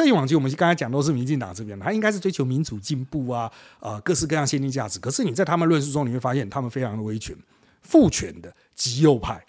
[0.00, 4.98] 侧翼网军，我们刚才讲都是民进党这边，他应该是追求民主进步啊，呃，各式各样先进价值。
[4.98, 7.36] 可是你在他们论述中，你会发现他们非常的威权、
[7.82, 9.44] 父权的极右派，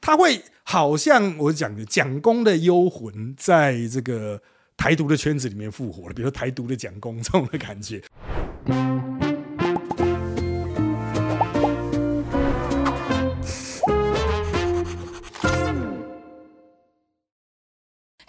[0.00, 4.40] 他会好像我讲的蒋公的幽魂，在这个
[4.76, 8.00] 台独的圈子里面复活了，比如台独的蒋公这种的感觉。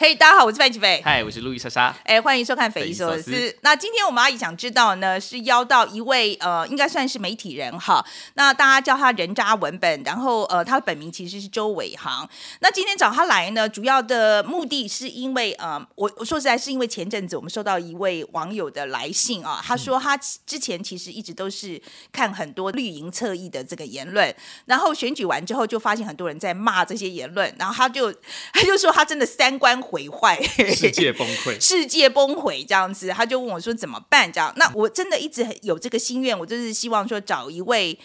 [0.04, 1.02] 嘿，大家好，我是范吉飞。
[1.02, 1.96] 嗨，我是路易莎莎。
[2.04, 3.32] 哎，欢迎收看《匪夷所思》。
[3.62, 8.06] 那今天我们阿姨想知道呢，是邀到一位呃，应该算是媒体人哈。
[8.34, 12.30] 那大家叫他人渣文本，然后呃，他的本名其实是周伟航。
[12.60, 24.36] 那今天找他来呢，主要的目的是因为呃，我我说实在是因为前阵子我们收到一位网友的来信啊，他说他之前其实一直都是看很多绿营侧翼的这个言论，
[24.66, 28.12] 然后选举完之后就发现很多人在骂这些言论，然后他就
[28.52, 29.82] 他就说他真的三观。
[29.94, 30.42] 毁坏，
[30.76, 34.32] 世界崩溃， 世界崩溃这样子，他就问我说怎么办？
[34.34, 38.00] 这样，那我真的一直有这个心愿，我就是希望说找一位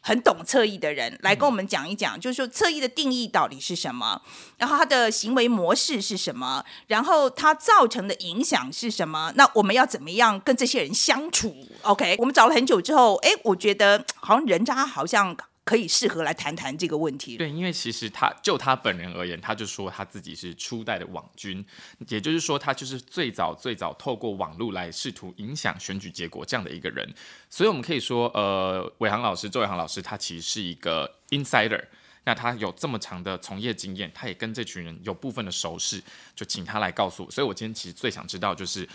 [0.00, 4.22] 很懂侧翼的人来跟我们讲一讲，就是说侧翼的定义到底是什么，
[4.56, 9.32] 然后他的行为模式是什么，然后他造成的影响是什么？
[9.34, 15.36] 那我们要怎么样跟这些人相处？OK，我们找了很久之后，哎，我觉得好像人渣好像。
[15.64, 17.36] 可以适合来谈谈这个问题。
[17.36, 21.64] 对，因为其实他就他本人而言，他就说他自己是初代的网军，
[22.08, 27.08] 也就是说他就是最早最早透过网络来试图影响选举结果这样的一个人。
[27.48, 31.84] 所以我们可以说，呃，伟航老师、周伟航老师，他其实是一个 insider。
[32.24, 36.02] 那他有这么长的从业经验，他也跟这群人有部分的熟识，
[36.34, 37.30] 就请他来告诉我。
[37.30, 38.88] 所以我今天其实最想知道就是。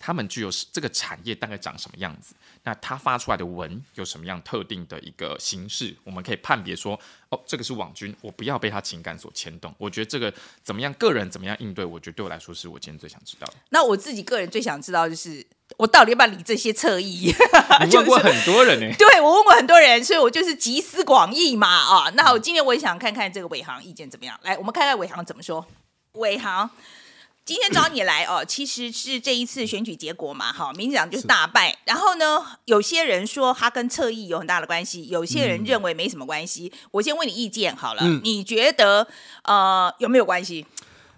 [0.00, 2.34] 他们具有这个产业大概长什么样子？
[2.62, 5.94] 那他发出来的文有什么样特定的一个形式？
[6.02, 6.98] 我们可以判别说，
[7.28, 9.74] 哦，这个是网军，我不要被他情感所牵动。
[9.76, 13.54] 我觉得这个怎么样，个人怎么样应对，我觉得对我来说是我今天最想知道的。
[13.68, 17.34] 那我自己个人最想知道就是，我到底要不要理这些侧翼？
[17.86, 18.92] 你问过很多人呢？
[18.98, 22.10] 对我问过很多人，所以我就是集思广益嘛啊。
[22.14, 24.38] 那我今天我也想看看这个伟航意见怎么样。
[24.42, 25.66] 来，我们看看伟航怎么说。
[26.12, 26.70] 伟航。
[27.50, 31.76] 今天找你来哦， 其实是这一次选举结果嘛，哈，民进党就是大败。
[31.84, 36.72] 然后呢，有些人说他跟侧翼有很大的关系，有些人认为没什么关系。
[36.92, 39.04] 我先问你意见好了，你觉得
[39.42, 40.64] 呃有没有关系？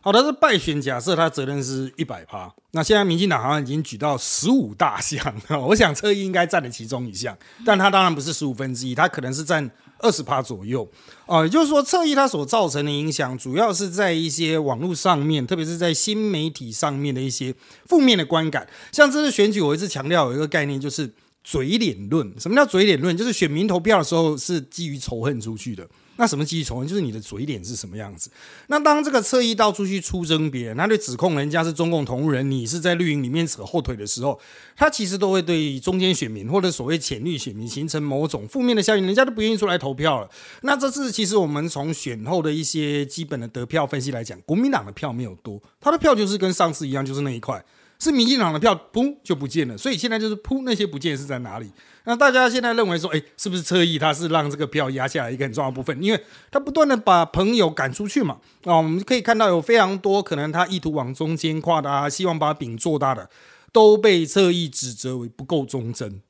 [0.02, 5.34] 好的，是败选，假设他责任是一百趴，那现在民进党好像已经举到十五大项，
[5.68, 9.70] 我想侧翼应该占了其中一项，但他当然不是十五分之一，他可能是占。
[10.04, 10.84] 二十趴左右，
[11.26, 17.54] 啊，也就是说，侧翼它所造成的影响，主要是在一些网络上面，特别是在新媒体上面的一些
[17.86, 18.66] 负面的观感。
[18.90, 21.08] 像这次选举，我一直强调有一个概念，就是
[21.44, 22.32] 嘴脸论。
[22.38, 23.16] 什么叫嘴脸论？
[23.16, 25.88] 就是选民投票的时候是基于仇恨出去的。
[26.16, 26.86] 那什么基于仇恨？
[26.86, 28.30] 就是你的嘴脸是什么样子？
[28.66, 34.38] 那当这个侧翼到处去出征别人，他对指控人家是中共同路人，你是在绿营里面扯后腿的时候，
[34.76, 40.28] 他其实都会对中间选民或者所谓浅绿选民形成某种负面的效应，人家都不愿意出来投票了。
[40.60, 47.64] 那这次其实我们从选后的一些基本的得票分析来讲，国民党的票没有多，他的票就是跟上次一样，就是那一块。
[48.02, 51.70] 是民进党的票，噗就不见了，所以现在就是噗那些不见是在哪里？
[52.02, 56.02] 那大家现在认为说，哎，是不是侧翼他是让这个票压下来一个很重要部分？
[56.02, 56.20] 因为
[56.50, 58.38] 他不断的把朋友赶出去嘛。
[58.64, 63.30] 啊，我们可以看到有非常多可能他意图往中间跨的啊，希望把饼做大的，
[63.70, 66.20] 都被侧翼指责为不够忠贞。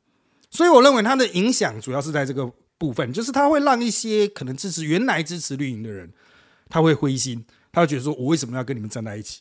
[0.50, 6.12] 所以我认为他的影响主要是在这个部分，就是他会让一些可能支持原来支持绿营的人，
[6.68, 9.40] 他会灰心，他会觉得说我为什么要跟你们站在一起？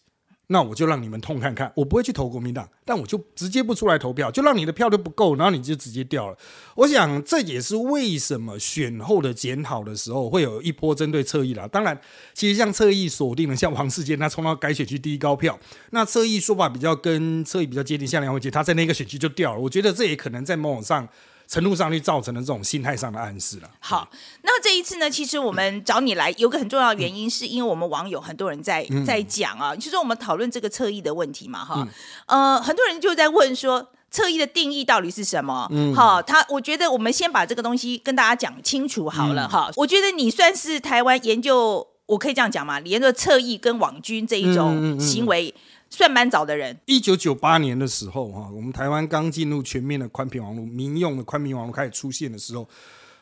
[0.52, 6.38] 那我就让你们痛看看，我不会去投国民党，但我就直接不出来投票，就让你的票都不够，然后你就直接掉了。
[6.76, 11.66] 我想这也是为什么选后的检讨的时候会有一波针对侧翼啦。
[11.68, 11.98] 当然，
[12.34, 15.58] 其实像侧翼锁定了，像王世坚他冲到改选区第一高票，
[15.92, 19.60] 那侧翼说法比较跟侧翼比较接近，像梁慧杰他在那个选区就掉了。
[19.62, 21.08] 我觉得这也可能在某种上。
[21.52, 23.70] 程度上去造成的这种心态上的暗示了。
[23.82, 24.10] 好，
[24.44, 31.86] 那这一次呢，其实我们找你来有个很重要的原因，是因为我们网友很多人在在讲啊，就是我们讨论这个侧翼的问题嘛，哈，
[32.28, 35.68] 呃，很多人就在问说，侧翼的定义到底是什么？
[35.72, 39.70] 嗯，好，他我觉得我们先把这个东西跟大家讲清楚好了哈。
[39.76, 45.54] 我觉得你算是台湾研究，我可以这样讲嘛，研究侧翼跟网军这一种行为。
[45.92, 46.76] 算蛮早的人。
[46.86, 52.68] 一九九八年的时候，哈，我们台湾刚进入全面的宽频网络，民用的宽频网络开始出现的时候，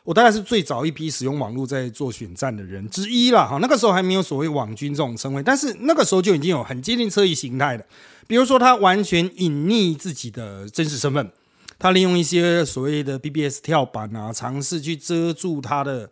[0.04, 3.58] 我大概是最早一批使用网络在做选战的人之一了，哈。
[3.60, 7.84] 那个时候还没有所谓网军这种称谓，但是那个时候就已经有很接近车翼形态的，
[8.26, 11.30] 比如说他完全隐匿自己的真实身份，
[11.78, 16.10] 他利用一些所谓的 BBS 跳板啊，尝试去遮住他的。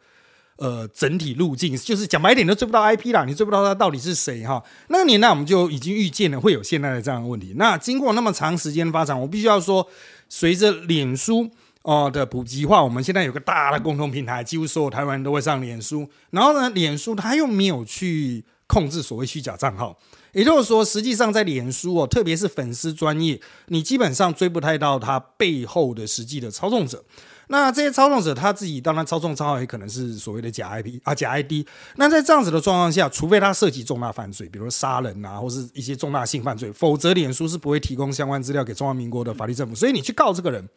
[0.58, 4.62] 呃整体路径，就是讲白一点都追不到 IP 啦，你追不到他到底是谁哈。
[4.88, 7.55] 那个年代我们就已经预见了会有现在的这样的问题。
[7.56, 9.88] 那经过那么长时间发展，我必须要说，
[10.28, 11.50] 随着脸书。
[11.82, 16.06] 哦的普及化，我们现在有个大的共同平台，几乎所有台湾人都会上脸书。
[16.31, 19.96] 然后呢，脸书它又没有去控制所谓虚假账号，
[20.32, 27.02] 也就是说，实际上在脸书哦，特别是粉丝专业，你基本上追不太到它背后的实际的操纵者。
[27.48, 31.66] 那这些操纵者他自己当然操纵账号，也可能是所谓的假 IP 啊假 ID。
[31.96, 39.74] 那在这样子的状况下，除非他涉及重大犯罪，比如杀人啊，或是一些重大性犯罪，否则脸书是不会提供相关资料给中华民国的法律政府。
[39.74, 40.68] 所以你去告这个人。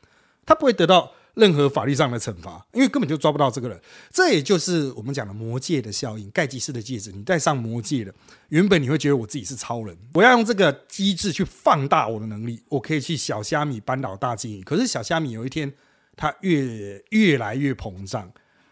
[0.44, 3.80] 他不会得到任何法律上的惩罚，因为根本就抓不到这个人。
[4.10, 8.12] 这也就是我们讲的魔戒的效应，盖吉斯的戒指，你戴上魔戒了，
[8.50, 14.64] 原本你会觉得我自己是超人，我要用这个机制去放大我的能力，我可以去小虾米扳倒大鲸鱼。
[14.64, 15.72] 可是小虾米有一天，
[16.16, 18.32] 它越越来越膨胀，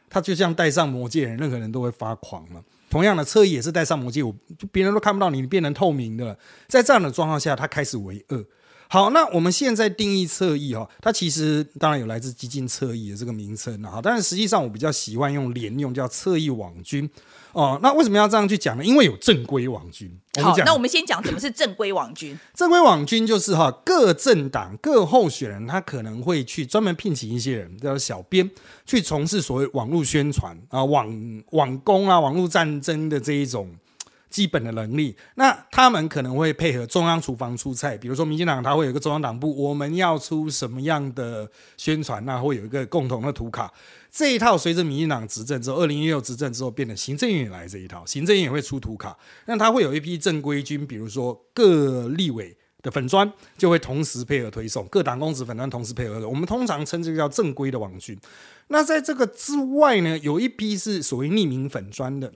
[0.09, 2.63] 它就像戴上魔戒人，任何人都会发狂了。
[2.89, 4.35] 同样的，侧翼也是戴上魔戒，我
[4.71, 6.37] 别人都看不到你，你变成透明的。
[6.67, 8.43] 在这样的状况下，它开始为恶。
[8.87, 17.07] 好，那我们现在定义侧翼哈，它其实当然有来自激进侧翼的这个名称哈，但是实际上我比较喜欢用连用叫侧翼网军
[17.53, 17.79] 哦。
[17.81, 18.83] 那为什么要这样去讲呢？
[18.83, 20.11] 因为有正规网军。
[20.41, 22.37] 好，那我们先讲什么是正规网军。
[22.53, 28.49] 正规网军就是哈，各政党各候选人他可能会去专门聘请一些人叫小编
[28.85, 33.69] 去从事所谓网络宣传啊、网网攻啊、网络战争的这一种。
[34.29, 43.73] 基本的能力，那他们可能会配合中央厨房出菜，比如说民进党，他会有一个中央党部，我们要出什么样的宣传，那会有一个共同的图卡。
[44.11, 58.15] 这一套随着民进党执政之后，二零一六执政之后，变得行政院来这一套，行政院也会出图卡，那他会有一批正规军，比如说各立委的粉砖就会同时配合推送，各党公职粉砖同时配合的，我们通常称这个叫正规的网军。
[58.67, 62.31] 那在这个之外呢，有一批是所谓匿名粉砖的。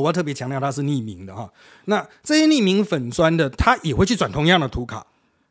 [0.00, 1.50] 我要特别强调，它是匿名的哈。
[1.86, 5.06] 那这些匿名粉砖的，他也会去转同样的图卡，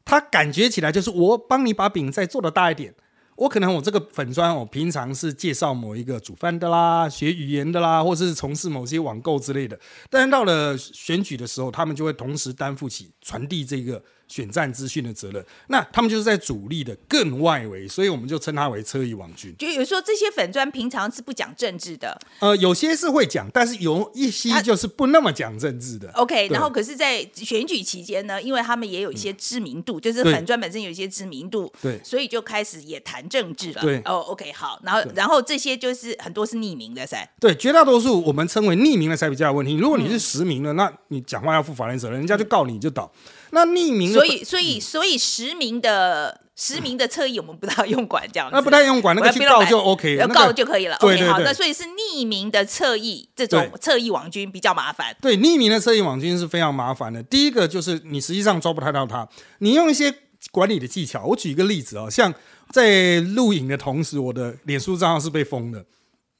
[0.05, 2.93] 他感觉起来就是我帮你把饼再做的大一点。
[3.35, 9.79] 我可能我这个粉砖，我平常是介绍某一个煮饭的啦、学语言的啦，或者是从事某些网购之类的。
[10.09, 14.03] 但是到了选举的时候，他们就会同时担负起传递这个。
[14.33, 19.53] 选战资讯的责任，那他们就是在主力的更外围，所以我们就称它为车翼网军。
[19.59, 26.09] 就有时候这些粉砖平常是不讲政治的，呃，有些是会讲，但是有一些就是不那么讲政治的。
[26.13, 33.81] OK，然后可是，在选举期间呢，因为他们也有一些知名度，就是粉砖本身有一些知名度，对，所以就开始也谈政治了。
[33.83, 37.23] 对，哦，OK，好，然后然后这些就是很多是匿名的噻。
[37.39, 39.75] 对，绝大多数我们称为匿名的才比较有问题。
[39.75, 43.11] 如果你是实名的，那你讲话要负法律责任，人家就告你就倒。
[43.51, 48.55] 那匿名，所以所以所以实名的实名的侧翼，我们不太用管这样子。
[48.55, 50.97] 那不太用管，那个去告就 OK，要告就可以了。
[50.99, 51.43] 对对对。
[51.43, 55.15] 那所以是匿名的侧翼，这种侧翼网军比较麻烦。
[55.21, 57.21] 对，匿名的侧翼网军是非常麻烦的。
[57.23, 59.27] 第一个就是你实际上抓不太到他，
[59.59, 60.13] 你用一些
[60.51, 61.25] 管理的技巧。
[61.25, 62.33] 我举一个例子啊，像
[62.71, 65.83] 在录影的同时，我的脸书账号是被封的。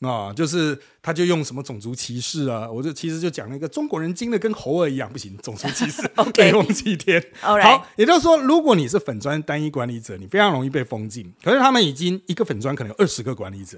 [0.03, 6.01] 啊，就是他就用什么种族歧视啊，我就其实就讲了一个中国人精的跟猴儿一样，不行，种族歧视，
[6.33, 7.23] 被封七天。
[7.39, 7.57] 好，
[7.95, 11.33] 也就是说，如果你是粉砖单一管理者，你非常容易被封禁。
[11.43, 13.77] 可是他们已经一个粉砖可能有二十个管理者，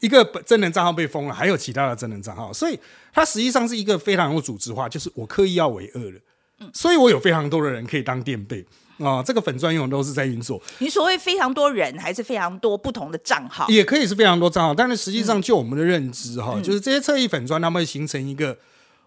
[0.00, 2.78] 一个真人账号被封了，还有其他的真人账号，所以
[3.12, 8.64] 它实际上是一个非常有组织化，就是我刻意要为恶的，所以我有非常多的人可以当垫背。
[9.00, 10.60] 啊，这个粉专用都是在运作。
[10.78, 13.66] 你所谓非常多人，还是非常多不同的账号？
[13.68, 18.56] 也可以是非常多账号，但是实际上就我们的认知哈，就是这些侧翼粉专，他们会形成一个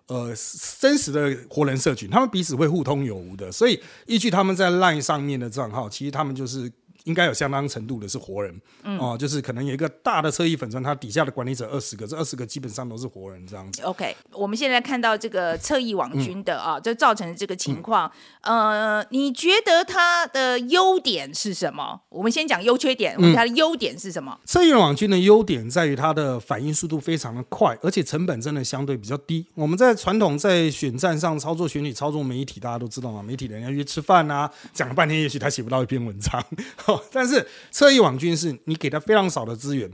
[0.07, 0.33] 呃
[0.79, 3.51] 真实的活人社群，他们彼此会互通有无的。
[3.51, 6.71] 所以依据他们在 LINE 上面的账号，其实他们就是。
[7.03, 8.61] 应该有相当程度的是活人，
[8.99, 13.81] 哦，就是可能有一个大的侧翼粉砖，它底下的管理者二十个，这二十个基本上都是活人这样子。
[13.83, 22.01] OK，我们现在看到这个侧翼网军的啊，这造成的这个情况，呃，你觉得它的优点是什么？
[22.09, 24.39] 我们先讲优缺点，它的优点是什么？
[24.45, 29.45] 侧翼网军的优点在于它的反应速度非常的快，而且成本真的相对比较低。
[29.55, 36.41] 我们在传统在选战上操作选举、操作媒体，大家都知道嘛，媒体人要约吃饭啊，讲了半天，也许他写不到一篇文章。
[37.11, 39.91] 但是侧翼网军是你给他非常少的资源，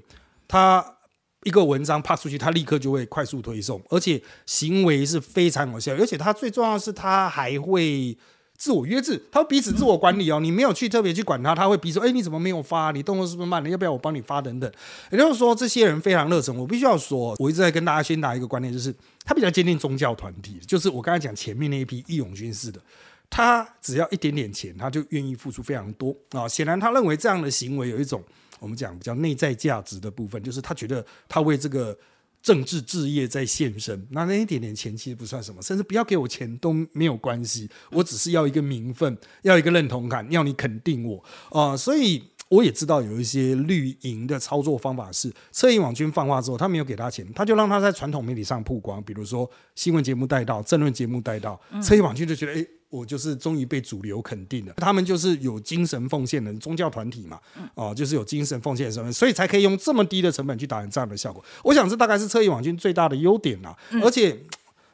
[0.47, 0.95] 他
[1.43, 8.17] 一个文章发出去，他立刻就会快速推送，而且行为是非常有效，而且他最重要的是他还会
[8.57, 10.41] 自我约制，他会彼此自我管理哦。
[10.41, 12.91] 你没有去特别去管他，他会比如说，哎，你怎么没有发？
[12.91, 13.69] 你动作是不是慢了？
[13.69, 14.41] 要不要我帮你发？
[14.41, 14.69] 等等。
[15.11, 16.53] 也就是说，这些人非常热忱。
[16.57, 22.81] 我必须要说，我一直在跟大家宣达一个观念，就是他比较坚定宗教团体，就是我刚才讲前面那一批义勇军式的。
[23.29, 26.47] 他只要一点点钱，他就愿意付出非常多啊！
[26.47, 28.23] 显然，他认为这样的行为有一种
[28.59, 31.97] 我们讲比较内在价值的部分，就是他觉得他为这个
[32.41, 42.23] 政治置业在献身，那那一点点钱其实不算什么，甚至不要给我钱都没有关系，我只是要一个名分，要一个认同感，要你肯定我啊、呃所以。
[42.49, 54.73] 我也知道有一些绿营的操作方法是，侧翼网军放话之后，他没有给他钱，他就让他在传统媒体上曝光，比如说新闻节目带到、政论节目带到，侧翼网军就觉得，哎、我就是终于被主流肯定了。
[54.77, 57.39] 他们就是有精神奉献的宗教团体嘛，
[57.75, 61.43] 哦、就是有精神奉献的身份，所以才可以用这么低的成本去达成这样的效果。
[61.63, 64.39] 我想这大概是侧翼网军最大的优点啦，而且。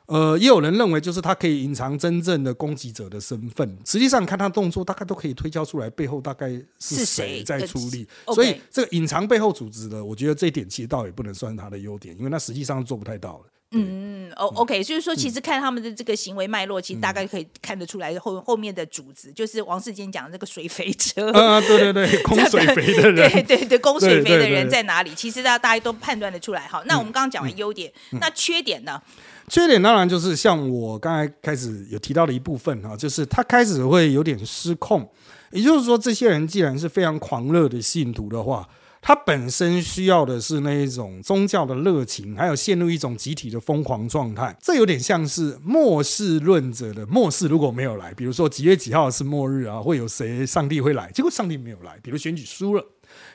[0.08, 3.76] 呃，也有人认为，就是他可以隐藏真正的攻击者的身份。
[3.84, 8.08] 实际上，看他动作，大概都可以推敲出来背后大概是是谁谁在出力。
[8.26, 13.46] 呃所以这个隐藏背后组织的，我觉得这一点其实倒也不能算是他的优点，因为他实际上做不太到了。
[13.78, 21.30] 嗯，哦，OK，就是说，其实看他们的这个行为脉络，其实大概可以看得出来后后面的主子，就是王世坚讲的这个水肥车。
[21.32, 25.14] 啊，对对对，空水肥的人，对对对，供水肥的人在哪里？
[25.14, 26.68] 其实大家大家都判断得出来。
[26.68, 27.92] 好，那我们刚刚讲完优点，
[28.22, 29.02] 那缺点呢？
[29.50, 35.08] 缺点当然就是像我刚才开始有提到的一部分啊，就是他开始会有点失控。
[35.52, 38.68] 也就是说，这些人既然是非常狂热的信徒的话，
[39.08, 44.58] 他本身需要的是那一种宗教的热情，还有陷入一种集体的疯狂状态。
[44.60, 51.12] 这有点像是末世论者的末世如果没有来，比如说几月几号是末日啊，会有谁上帝会来？
[51.12, 52.84] 结果上帝没有来，比如选举输了。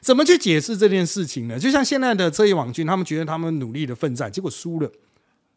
[0.01, 1.57] 怎么去解释这件事情呢？
[1.57, 4.91] 就像现在的这一网军，他们觉得他们努力的奋战，结果输了，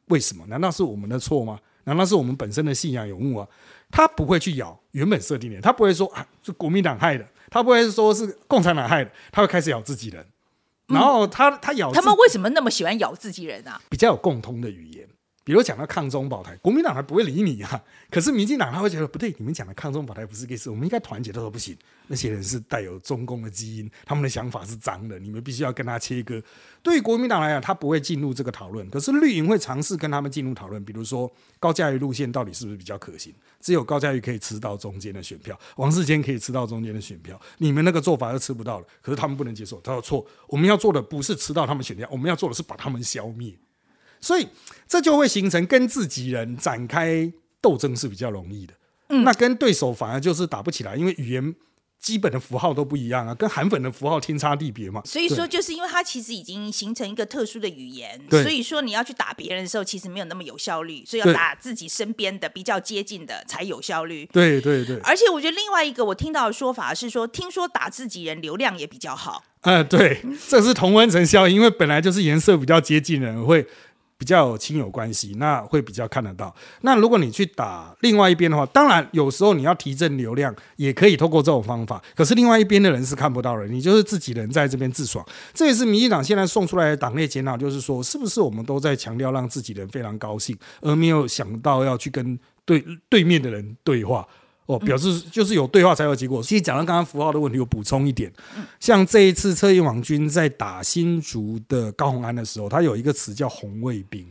[0.10, 0.46] 为什么？
[0.46, 1.58] 难道是我们的错吗？
[1.86, 3.48] 难道是我们本身的信仰有误啊？
[3.90, 10.26] 他不会去咬原本设定的，他不会说啊是国民党害的，他不会说是共产党害的，他会开始咬自己人。
[10.88, 13.80] 然后他他咬他们为什么那么喜欢咬自己人啊？
[13.90, 15.08] 比较有共通的语言，
[15.46, 21.34] 比如讲到抗中保台，国民党还不会理你啊，可是民进党他会觉得不对，你们讲的抗中保台不是 case，我们应该团结。
[21.34, 21.76] 他说不行，
[22.08, 26.42] 那些人是带有中共的基因，他们的想法是脏的，你们必须要跟他切割。
[26.82, 33.34] 对于国民党来讲，他不会进入这个讨论，可是绿营会尝试跟他们进入讨论，比如说高嘉瑜路线到底是不是比较可行？
[33.60, 39.82] 只有高嘉瑜可以吃到中间的选票，王世坚可以吃到中间的选票，你们那个做法是吃不到的，可是他们不能接受。
[39.82, 43.54] 他说错，我们要做的不是吃到他们选票，我们要做的是把他们消灭。
[44.24, 44.48] 所以
[44.88, 48.74] 这就会形成跟自己人展开斗争是比较容易的。
[49.10, 51.54] 嗯那跟对手反而就是打不起来，因为语言
[52.00, 55.02] 基本的符号都不一样啊，跟韩粉的符号天差地别嘛。
[55.06, 64.26] 所以说，就是因为它其实已经形成一个特殊的语言，所以说你要去打别人的时候，其实没有那么有效率，所以要打自己身边的比较接近的才有效率。
[64.32, 69.44] 对对对，而且我觉得另外一个我听到的说法是说，听说打自己人流量也比较好。
[69.62, 73.68] 呃，对，这是同温层效应，因为本来就是颜色比较接近的人会。
[74.24, 76.56] 比较有亲友关系，那会比较看得到。
[76.80, 82.02] 那如果你去打另外一边的话，当然有时候你要提振流量，也可以透过这种方法。
[82.16, 85.26] 可是另外一边的人是看不到的，你就是自己人在这边自爽。
[85.54, 94.26] 这也是民进党现在送出来的党内检讨，就是说，是不是我们都在强调让自己人非常高兴，而没有想到要去跟对对面的人对话？
[94.66, 96.42] 哦，表示就是有对话才有结果。
[96.42, 98.32] 其实讲到刚刚符号的问题，我补充一点，
[98.80, 104.26] 像这一次侧翼网军在打新竹的高鸿安的时候，他有一个词叫红卫兵。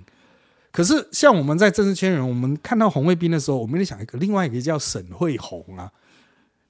[0.71, 5.91] 可是像我们在政治圈人，我们看到红卫兵的时候，我们在想一个另外一个叫沈惠红啊。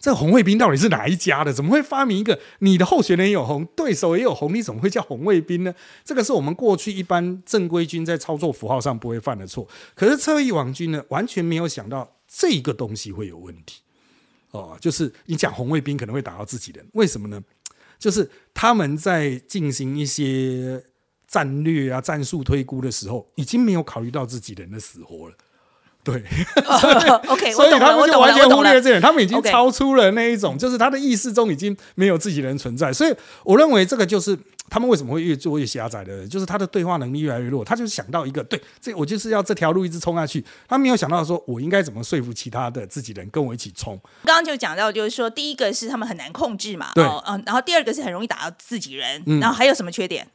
[0.02, 1.52] 这红卫兵到底是哪一家的？
[1.52, 5.72] 怎么会发明一个你的候选人有红，对手也有红，你怎么会叫红卫兵呢？
[6.04, 9.68] 这个是我们过去一般正规军在操作符号上不会犯的错。
[9.94, 13.82] 可是侧翼网军呢，完全没有想到这个东西会有问题。
[14.50, 17.40] 哦，就是你讲红卫兵可能会打到自己人，为什么呢？
[17.96, 20.84] 就是他们在进行一些
[21.28, 25.36] 战略啊、战术推估的时候，已经没有考虑到自己人的死活了。
[26.04, 26.14] 对，
[27.28, 28.80] OK，所以他们就完全忽略了。
[28.80, 32.92] 这点，他们已经超出了那一种，就是他的意识中已经没有自己人存在。
[32.92, 34.36] 所以我认为这个就是
[34.70, 37.62] 他们为什么会越做越狭窄的，就是他的对话能力越来越弱。
[37.62, 44.00] 他就是想到一个，对，这我就是要这条路一直冲下去，他没有想到说我应该怎么说服其他的自己人跟我一起冲。
[44.24, 50.26] 刚刚就讲到，就是说，第一个是他们很难控制嘛，对哦，嗯，然后第二个是很容易打到自己人，嗯然后还有什么缺点？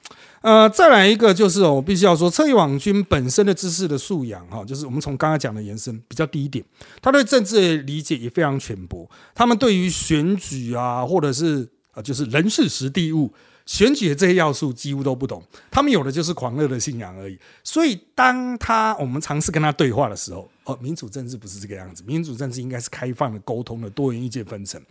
[0.42, 6.64] 呃，再来一个就是哦，我必须要说，侧翼网军本身的知识的素养哈、就是我们从刚刚讲的延伸比较低一点，
[7.02, 13.34] 他对政治的理解也非常浅薄，他们对于选举啊，或者是呃，就是人事实地物。
[13.68, 17.38] 选举的这些要素几乎都不懂，他们有的就是狂热的信仰而已。
[17.64, 24.82] 所以，当他我们尝试跟他对话的时候，哦，民主政治不是这个样子，民主政治应该是开放的、沟通的、多元意见分成。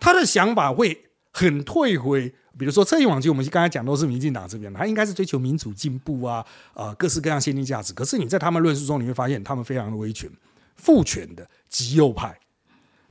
[0.00, 7.92] 他的想法会很退回，比如说侧翼网军，我们刚才讲都是民进党这边，他应该是追求民主进步啊，啊、各式各样先进价值。
[7.92, 10.28] 可是你在他们论述中，你会发现他们非常的威权、
[10.74, 12.36] 父权的极右派，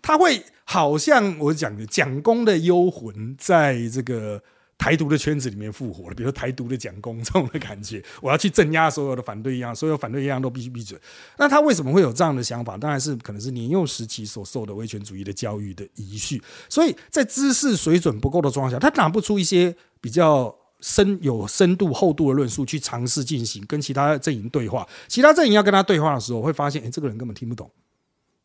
[0.02, 4.44] 他会好像我讲的蒋公的幽魂，在这个
[4.84, 11.00] 台独的圈子里面复活了，比如台独的蒋公这种的感觉， 我要去镇压所有的反对一样，所有反对一样都必须闭嘴。
[11.38, 12.78] 那他为什么会有这样的想法？
[12.78, 24.86] 当然是可能是年幼时期所受的威权主义的教育的遗绪，所以在知识水准不够的状况下，他拿不出一些比较深有深度厚度的论述去尝试进行跟其他阵营对话。
[25.08, 27.72] 其他阵营要跟他对话的时候，会发现，哎，这个人根本听不懂，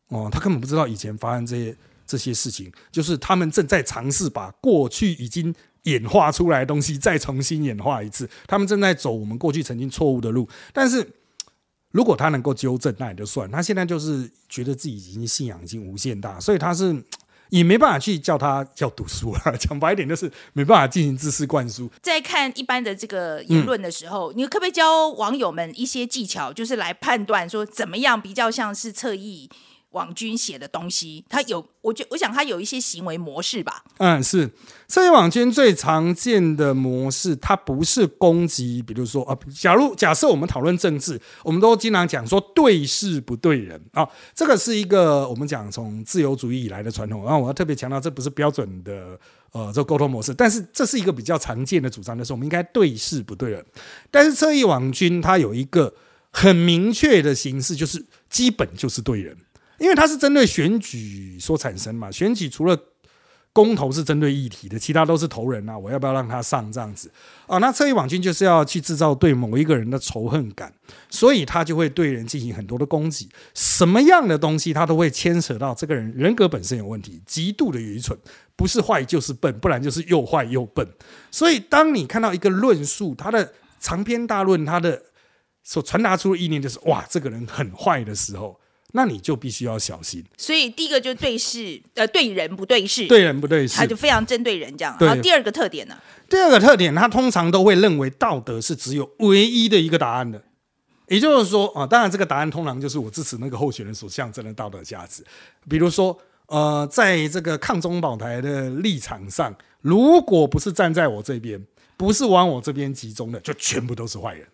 [0.07, 1.75] 哦，他根本不知道以前发生这些
[2.07, 5.53] 这些事情，就是他们正在尝试把过去已经。
[5.83, 10.47] 演化出来的东西再重新演化一次，他们正在走我们过去曾经错误的路。
[10.73, 11.07] 但是
[11.91, 13.49] 如果他能够纠正，那也就算。
[13.49, 17.03] 他现在就是觉得自己已经信仰已经无限大，所以他是
[17.49, 19.57] 也没办法去叫他要读书了。
[19.57, 21.89] 讲白一点，就是没办法进行知识灌输。
[22.01, 29.49] 在看一般的这个言论的时候，你可不可以教网友们一些技巧，就是来判断说怎么样比较像是侧翼？
[29.91, 33.83] 网军写的东西，他有，我觉我想他有一些行为模式吧。
[33.97, 34.49] 嗯，是，
[34.87, 47.23] 这些网军最常见的模式，它不是攻击，比如说啊，假如假设我们讨论政治，我们都经常讲说对事不对人啊，这个是一个我们讲从自由主义以来的传统。
[47.23, 49.19] 然后我要特别强调，这不是标准的
[49.53, 53.65] 呃这沟通模式，但是这是一个比较常见的主张，就是我们应该对事不对人。
[54.11, 55.95] 但是侧翼网军它有一个
[56.31, 59.35] 很明确的形式，就是基本就是对人。
[59.79, 62.77] 因为它是针对选举所产生嘛，选举除了
[63.51, 67.11] 公投是针对议题的，其他都是投人啊，我要不要让他上这样子
[67.47, 67.57] 啊？
[67.57, 70.71] 那侧翼网军就是要去制造对某一个人的仇恨感，
[71.09, 78.17] 所以他就会对人进行很多的攻击，什么样的东西他都会牵扯到这个人人格本身有问题，极度的愚蠢，
[78.55, 80.87] 不是坏就是笨，不然就是又坏又笨。
[81.31, 85.01] 所以当你看到一个论述，他的长篇大论，他的
[85.63, 88.58] 所传达出的意念就是哇，这个人很坏的时候。
[88.93, 90.23] 那你就必须要小心。
[90.37, 94.95] 所以第一个就对事，呃，对人不对事，对人不对事，他就非常针对人这样。
[94.99, 95.97] 然后第二个特点呢？
[96.29, 100.43] 第二个特点，他通常都会认为道德是只有唯一的一个答案的。
[101.07, 105.23] 也就是说啊，当然这个答案通常就是我支持那个候选人所象征的道德价值。
[105.67, 106.15] 比如说，
[106.45, 111.59] 呃，在这个抗中保台的立场上，如果不是站在我这边，
[111.97, 114.47] 不是往我这边集中的，就全部都是坏人。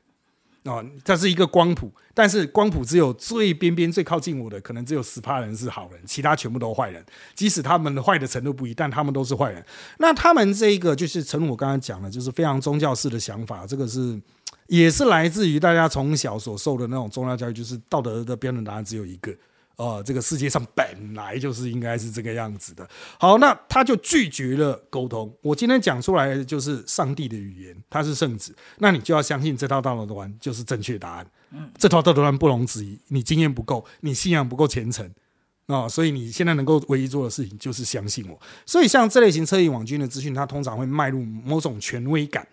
[0.65, 7.05] 啊，这是一个光谱，但是光谱只有最边边、最靠近我的，可能只有十趴人是好人，其他全部都坏人。
[7.35, 9.63] 即使他们的坏的程度不一，但他们都是坏人。
[9.99, 14.19] 那他们这一个，就是陈我刚才讲的，就是非常宗教式的想法，这个是
[14.67, 19.31] 也是来自于大家从小所受的那种宗教教育，就是道德的标准答案只有一个。
[19.77, 22.87] 哦，这个世界上本来就是应该是这个样子的。
[23.19, 25.33] 好，那他就拒绝了沟通。
[25.41, 31.27] 我今天讲出来的就是上帝的语言，他是圣子，那你就要相信这套道德观就是正确答案。
[31.51, 32.97] 嗯，这套道德观不容置疑。
[33.09, 35.09] 你经验不够，你信仰不够虔诚
[35.67, 38.39] 啊，所以你现在能够唯一做的事情就是相信我。
[38.65, 42.47] 所以像这类型侧翼网军的资讯，它通常会迈入某种权威感，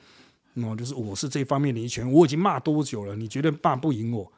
[0.54, 4.32] 哦，就是我是这方面的一权，我已经骂多久了，你绝对骂不赢我。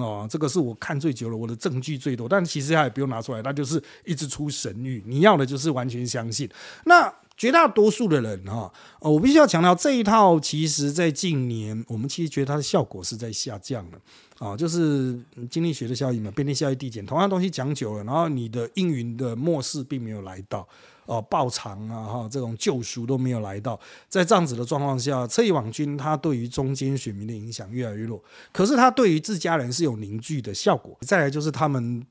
[0.00, 5.02] 哦，这个是我看最久了，我的证据最多，但其实他也不用拿出来，那就是一直出神谕。
[5.04, 6.48] 你要的就是完全相信。
[6.84, 13.98] 那绝大多数的人哈，我必须要强调这一套，其实在近年我们其实觉得它的效果是在下降的
[14.44, 20.66] 啊，就是经济学的效应嘛，变天效益递减，同样东西讲久了，然后你的应允的末世并没有来到。
[21.08, 30.94] 哦，报偿啊，哈，这种救赎都没有来到，在这样子的状况下，侧翼网军他对于中间选民的影响越来越弱，可是他对于自家人是有凝聚的效果。
[31.00, 32.06] 再来就是他们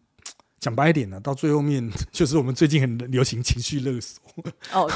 [0.59, 4.21] 讲白一点呢，到最后面 就是我们最近很流行情绪勒索。
[4.73, 4.89] 哦，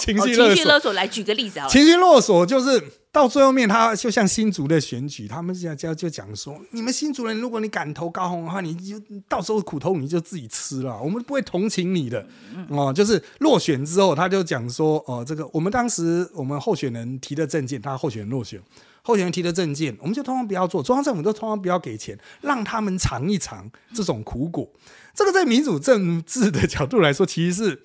[0.00, 2.82] 情绪勒索，来举个例子啊，情绪勒索就是。
[3.14, 12.26] 到最后面，他就像新竹的选举，他们现在就讲说：你们新竹人，如果你敢投高红的话，你就到时候苦头你就自己吃了，我们不会同情你的。
[12.70, 18.60] 哦，就是落选之后，他就讲说：哦，这个我们当时我们候选人提的证件，他候选人落选，
[19.06, 24.68] 候选人提的证件，我们就通常不要做，中央政府都通常不要给钱，让他们尝一尝这种苦果。
[25.14, 27.82] 这个在民主政治的角度来说，其实是。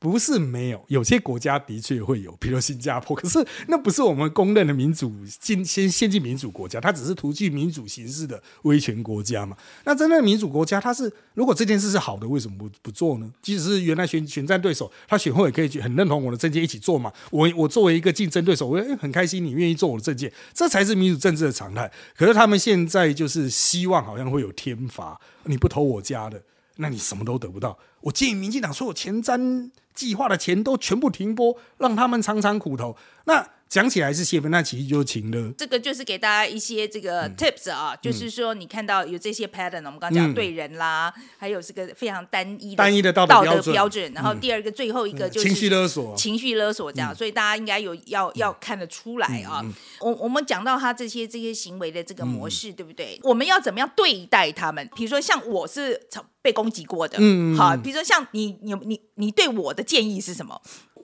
[0.00, 3.16] 不是没有，有些国家的确会有，比如新加坡。
[3.16, 9.56] 可是那不是我们公认的民主先先先进民主国家，它只是图具民主形式的威权国家嘛。
[9.84, 13.28] 那真正的民主国家，它是如果这件事是好的，为什么不不做呢？
[13.42, 17.12] 即使是原来选选战对手，他选后也可以很认同我的政见一起做嘛。
[17.32, 21.90] 我我作为一个竞争对手，我很开心你愿意做我的政见，这才是民主政治的常态。
[22.16, 26.40] 可是他们现在就是希望好像会有天罚，你不投我家的，
[26.80, 27.78] 那你什么都得不到。
[28.00, 32.96] 我建议民进党所有前瞻计划的钱都全部停播，让他们尝尝苦头。
[33.24, 35.52] 那讲起来是泄愤，那其实就是情了。
[35.58, 49.62] 这个就是给大家一些这个 tips 啊，就是说你看到有这些 pattern，我们刚刚讲对人啦，还有这个非常单一单一的道德标标准，然后第二个最后一个就是情绪勒索，情绪勒索这样，所以大家应该有要要看得出来啊。
[50.00, 53.20] 我我们讲到他这些这些行为的这个模式，对不对？
[53.22, 54.88] 我们要怎么样对待他们？
[54.96, 56.00] 比如说像我是
[56.40, 60.58] 被攻击过的，嗯，好，比如说像你你你你对我的建议是什么？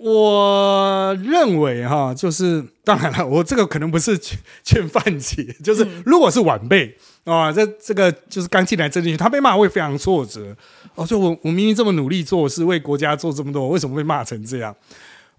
[0.06, 10.54] 我认为哈，就是当然了，我这个可能不是 劝劝范姐，就是如果是晚辈啊，这这个就是刚进来政治他被骂会非常挫折。
[10.94, 14.76] 哦，就我我明明这么努力做事，为国家做这么多，为什么被骂成这样？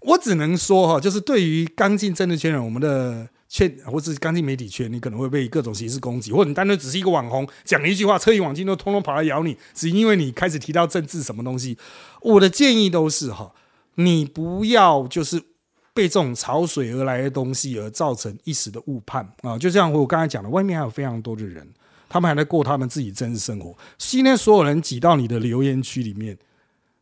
[0.00, 11.78] 我只能说哈，就是对于刚进政治圈人，我们的圈或者是刚进媒体圈，你可能会被各种形式攻击，或者你单纯只是一个网红，讲一句话，车一网进都通通跑来咬你，只因为你开始提到政治什么东西。
[12.20, 13.52] 我的建议都是哈。
[13.96, 15.42] 你不要就是
[15.92, 19.58] 被这种潮水而来的东西而造成一时的误判啊！
[19.58, 21.66] 就像我刚才讲的，外面还有非常多的人，
[22.08, 23.74] 他们还在过他们自己真实生活。
[23.96, 26.36] 今天所有人挤到你的留言区里面，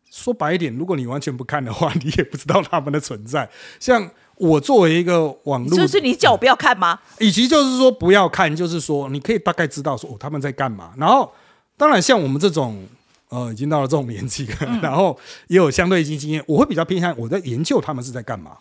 [0.09, 3.50] 说白一点，如果你完全不看的话，你也不知道他们的存在。
[3.80, 7.00] 像我作为一个网络，就是你叫我不要看吗？
[7.18, 10.92] 以及就是说不要看，就是说你可以大概知道说哦他们在干嘛。
[10.96, 11.33] 然后
[11.76, 12.87] 当然像我们这种。
[13.35, 15.18] 呃，已经到了这种年纪了， 然后
[15.49, 18.57] 也有相对一些经验，我会比较偏向我在研究他们是在干嘛，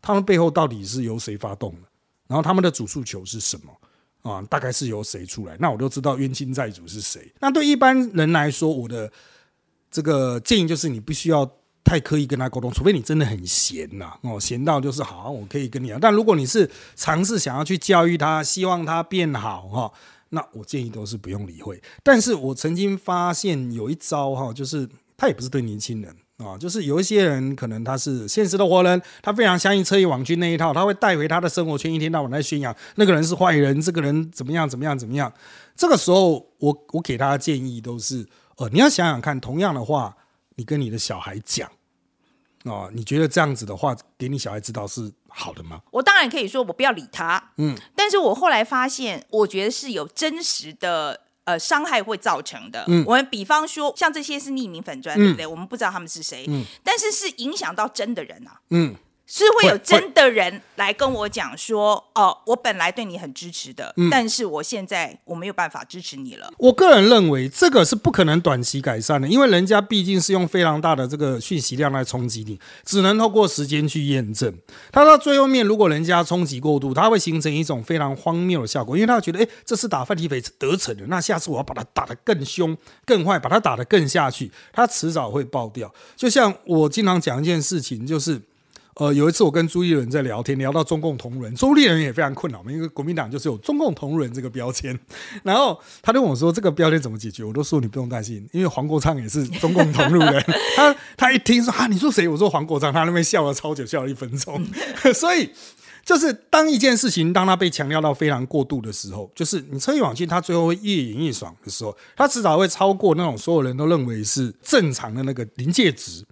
[0.00, 1.88] 他们背后到底是由谁发动的，
[2.28, 4.40] 然后他们的主诉求是什么啊？
[4.42, 5.56] 大概是由谁出来？
[5.58, 7.32] 那我就知道冤亲债主是谁。
[7.40, 9.10] 那对一般人来说，我的
[9.90, 11.50] 这个建议就是，你不需要
[11.82, 15.98] 太刻意跟他沟通，除非你真的很闲呐，哦，闲到就是好，我可以跟你讲。
[15.98, 19.92] 但如果你是尝试想要去教育他，希望他变好哈。
[20.30, 35.32] 那我建议都是不用理会，但是我曾经发现有一招哈，就是他也不是对年轻人啊，就是有一些人可能他是现实的活人，他非常相信车翼网军那一套，他会带回他的生活圈，一天到晚在宣扬那个人是坏人，这个人怎么样怎么样怎么样。
[35.74, 40.16] 这个时候，我我给他的建议都是，呃，你要想想看，同样的话，
[40.56, 41.70] 你跟你的小孩讲。
[42.64, 45.80] 哦，你觉得这样子的话，给你小孩知道是好的吗？
[45.90, 52.84] 我当然可以说我不要理他，嗯，但是我后来发现，我觉得是有真实的呃伤害会造成的。
[52.88, 55.46] 嗯，我们比方说，像这些是匿名粉砖，对不对？
[55.46, 58.96] 我们不知道他们是谁，嗯，但是是影响到真的人啊，嗯。
[59.26, 66.48] 是会有真的人来跟我讲说，哦，我本来对你很支持的，但是我现在我没有办法支持你了。
[66.58, 74.56] 我个人认为这个是不可能短期改善的，因为人家毕竟是用非常大的这个讯息量来冲击你，只能透过时间去验证。
[74.92, 85.92] 他到最后面，如果人家冲击过度，他会形成一种非常荒谬的效果，因为他觉得，哎，这次打范体肥得逞了，那下次我要把他打得更凶、更坏，把他打得更下去，他迟早会爆掉。
[86.14, 88.40] 就像我经常讲一件事情，就是。
[88.96, 94.98] 呃，有一次我跟朱立伦在聊天，聊到中共同仁，朱立伦也非常困扰嘛，因为国民党就是有中共同仁这个标签，
[95.42, 100.42] 然后他就问我说：“这个标签怎么解决？”我都说：“你不用担心，因为黄国昌也是中共同路人。
[100.74, 102.26] ”他他一听说啊，你说谁？
[102.26, 104.66] 我说黄国昌，他那边笑了超久，笑了一分钟。
[105.12, 105.50] 所以
[106.02, 116.24] 就是当一件事情当他被强调到非常过度的时候，就是你车一往进，他最后会越演越爽的时候，他迟早会超过那种所有人都认为是正常的那个临界值。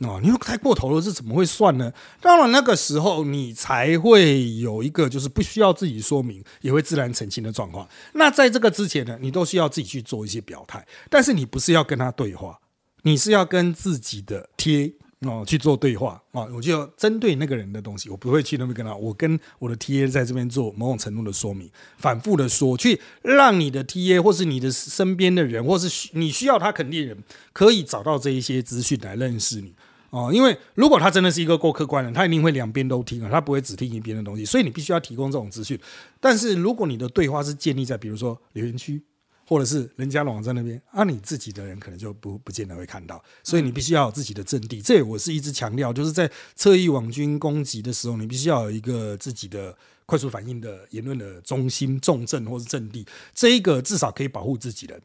[0.00, 1.92] 哦，你又太过头了，这怎么会算呢？
[2.22, 7.86] 到了那个时候，你才会有一个就是不需要自己说明，也会自然澄清的状况。
[8.14, 12.58] 那在这个之前呢，你都需要自己去做一些表态，但是你不是要跟他对话，
[13.02, 16.48] 你是要跟自己的贴哦去做对话啊。
[16.56, 29.74] 我就针对那个人的东西，我不会去那边跟他，我跟我的 T A 在这边做某种程度的说明，反复的说，去让你的 T A 或是你的身边的人，或是你需要他肯定人，可以找到这一些资讯来认识你。
[30.10, 35.78] 哦，因为如果他真的是一个够客观的，他一定会两边都听啊，他不会只听一边的东西，所以你必须要提供这种资讯。
[36.18, 39.00] 但是如果你的对话是建立在比如说留言区，
[39.46, 44.80] 或者是人家的网站那边，啊，你自己的人可能就不不见得会看到，所以你必须要有自己的阵地。
[44.80, 55.00] 这我是一直强调，就是在侧翼网军攻击的时候，你必须要有一个自己的快速反应的言论的中心重镇或是阵地，这一个至少可以保护自己人。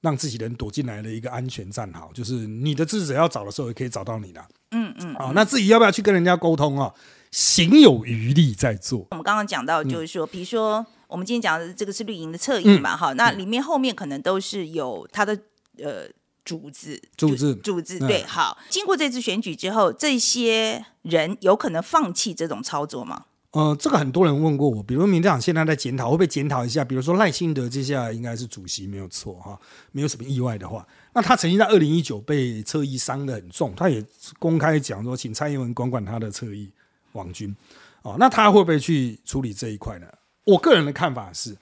[0.00, 4.42] 让自己人躲进来的一个安全站，好，就是你的支持者要找的时候也可以找到你的。
[4.70, 6.92] 嗯嗯，好，那自己要不要去跟人家沟通啊？
[7.30, 9.06] 行有余力再做。
[9.10, 15.38] 我们刚刚讲到，就是说，比如说我们今天讲的这个是绿营的侧翼嘛，哈，那里面后面可能都是有他的
[15.78, 16.08] 呃
[16.44, 18.58] 主子，主子，主子，对，好。
[18.68, 23.26] 经过这次选举之后，这些人有可能放弃这种操作吗？
[23.52, 26.84] 呃，这个很多人问过我，比如民进党现在在检讨，会不会检讨一下？
[26.84, 29.58] 比如说赖清德接下来应该是主席，没有错哈，
[29.90, 34.04] 没有什么意外的话，那他曾经在二零一九被侧翼伤的很重，他也
[34.38, 36.70] 公开讲说，请蔡英文管管他的侧翼
[37.12, 37.54] 网军。
[38.02, 40.06] 哦，那他会不会去处理这一块呢？
[40.44, 41.56] 我个人的看法是，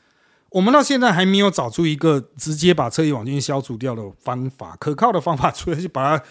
[0.51, 6.24] 我们到现在还没有找出一个直接把侧翼网军消除掉的方法，可靠的方法，除了去把他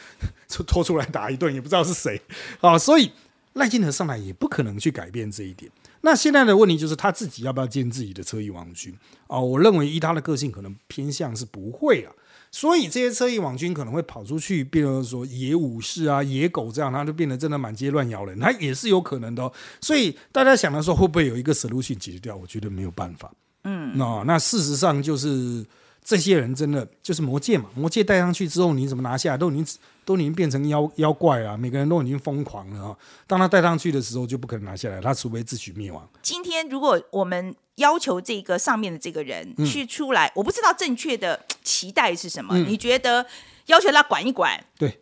[0.66, 2.22] 拖出来打一顿，也不知道是谁
[2.62, 2.78] 啊。
[2.78, 3.12] 所以
[3.58, 5.72] 赖清德上来也不可能去改变这一点。
[6.02, 8.96] 那现在的问题就是他自己要不要建自己的车翼网军
[9.28, 9.40] 啊？
[9.40, 12.14] 我认为依他的个性，可能偏向是不会啊。
[12.50, 19.52] 所以这些车翼网军可能会跑出去，变成说野武士啊、野狗这样，他就变得真的满街乱咬人，他也是有可能的。
[19.82, 22.36] 所以大家想的时候，会不会有一个 solution 解决掉？
[22.36, 23.34] 我觉得没有办法。
[23.66, 25.66] 嗯，那那事实上就是
[26.02, 29.66] 这些人真的就是魔戒嘛，魔戒戴上去之后，你怎么拿下来都已经
[30.08, 32.98] 都已经变成妖妖怪了，每个人都已经疯狂了啊！
[33.28, 36.08] 当他带上去的时候，就不可能拿下来，他除非自取灭亡。
[36.22, 42.58] 今天如果我们要求这个上面的这个人去出来，我不知道正确的期待是什么。
[42.60, 43.26] 你觉得
[43.66, 44.64] 要求他管一管？
[44.80, 45.02] 对，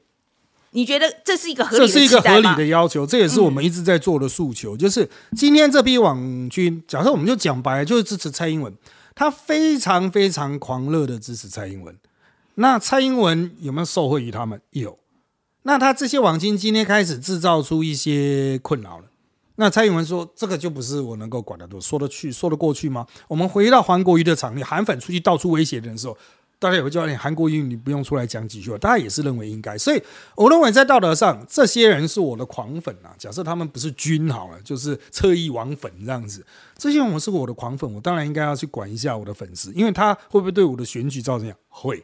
[0.72, 1.88] 你觉得这是一个合理的？
[1.88, 4.76] 这是一个合理的要求，这也是我们一直在做的诉求。
[4.76, 8.74] 就是今天这批网军，假设我们就讲白，就是支持蔡英文，
[9.14, 11.96] 他非常非常狂热的支持蔡英文。
[12.56, 14.62] 那蔡英文有没有受惠于他们？
[14.72, 14.98] 有。
[15.64, 19.06] 那他这些网军今天开始制造出一些困扰了。
[19.56, 26.18] 那蔡英文说：“这个就不是我能够管得多，说得去，说得过去吗？”我们回到韩国瑜的场，你韩粉出去到处威胁人的时候，
[26.60, 29.78] 大家也会叫你韩国瑜，你不用出来讲几句话，大家也是认为应该。
[29.78, 30.02] 所以
[30.36, 33.16] 我认为在道德上，这些人是我的狂粉啊。
[33.18, 36.46] 假设他们不是军好了，就是侧翼王粉这样子，
[36.78, 42.04] 这些人是我的狂粉，我当然应该要去管一下我的粉丝，因为他会不会对我的选举造成会，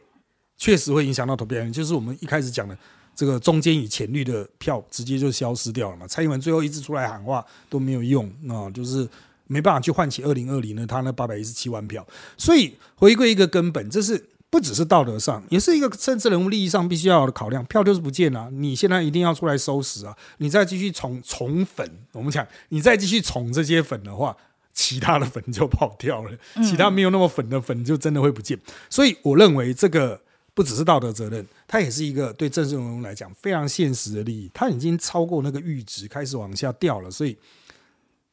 [0.62, 2.78] 确实会影响到投票人，就是我们一开始讲的。
[3.14, 6.06] 这个中间以浅绿的票直接就消失掉了嘛？
[6.06, 9.06] 蔡英文最后一直出来喊话都没有用啊，就是
[9.48, 12.06] 没办法去唤起二零二零呢他那八百一十七万票。
[12.38, 17.62] 所以回归一个根本，这是不只是道德上，也是一个政治人物利益上必须要有的考量。
[17.66, 20.16] 票就是不见了，你现在一定要出来收拾啊！
[20.38, 24.34] 你再继续宠宠粉，我们讲你再继续宠这些粉的话，
[24.72, 26.30] 其他的粉就跑掉了，
[26.66, 28.58] 其他没有那么粉的粉就真的会不见。
[28.88, 30.18] 所以我认为这个。
[30.54, 34.50] 不只是道德责任，它也是一个对郑人荣来讲非常现实的利益。
[34.52, 37.34] 它已经超过那个阈值，开始往下掉了，所以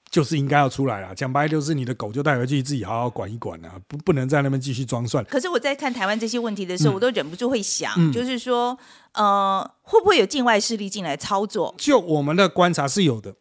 [0.10, 1.16] 就是应该要出来了。
[1.16, 5.24] 讲白就是你的狗就带回去自己好好管一管啊，不不能在那边继续装蒜。
[5.26, 8.78] 可是我在看台湾这些问题的时候，我都忍不住会想，就是说，
[9.14, 11.74] 呃，会不会有境外势力进来操作？
[11.78, 13.34] 就我们的观察是有的，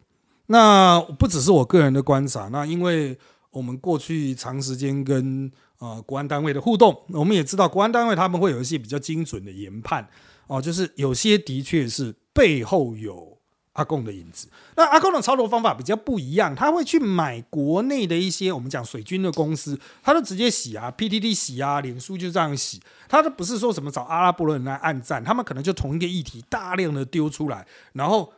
[0.45, 3.17] 那不只是我个人的观察，那因为
[3.51, 5.51] 我们过去长时间跟。
[5.79, 10.05] 呃，国安单位的互动，我们也知道，国安单位他们会有一些比较精准的研判
[10.47, 13.37] 哦，就是有些的确是背后有
[13.73, 14.49] 阿贡的影子。
[14.75, 28.33] 那阿贡的操作方法比较不一样，他会去买国内的一些我们讲水军的公司，他都直接洗啊，PTT 洗啊，脸书就这样洗，他都不是说什么找阿拉伯人来暗战，他们可能就同一个议题大量的丢出来，然后。